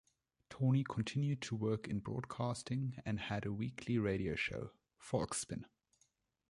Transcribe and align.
Tawney 0.49 0.83
continued 0.83 1.43
to 1.43 1.55
work 1.55 1.87
in 1.87 1.99
broadcasting 1.99 2.97
and 3.05 3.19
had 3.19 3.45
a 3.45 3.53
weekly 3.53 3.99
radio 3.99 4.33
show, 4.33 4.71
Folkspin. 4.99 5.65